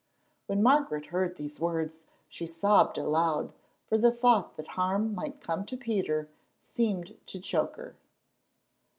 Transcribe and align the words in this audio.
When 0.47 0.63
Margaret 0.63 1.05
heard 1.13 1.37
these 1.37 1.59
words 1.59 2.05
she 2.27 2.47
sobbed 2.47 2.97
aloud, 2.97 3.53
for 3.85 3.99
the 3.99 4.09
thought 4.11 4.57
that 4.57 4.69
harm 4.69 5.13
might 5.13 5.41
come 5.41 5.63
to 5.67 5.77
Peter 5.77 6.27
seemed 6.57 7.15
to 7.27 7.39
choke 7.39 7.75
her. 7.75 7.95